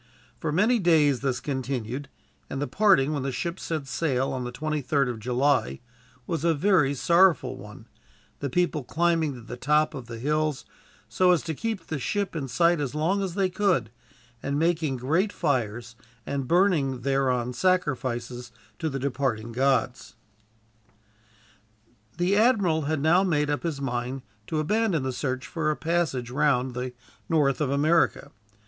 [0.39, 2.09] For many days this continued,
[2.49, 5.79] and the parting, when the ship set sail on the 23rd of July,
[6.25, 7.85] was a very sorrowful one,
[8.39, 10.65] the people climbing to the top of the hills,
[11.07, 13.91] so as to keep the ship in sight as long as they could,
[14.41, 15.95] and making great fires
[16.25, 20.15] and burning thereon sacrifices to the departing gods.
[22.17, 26.31] The admiral had now made up his mind to abandon the search for a passage
[26.31, 26.93] round the
[27.29, 28.31] north of America.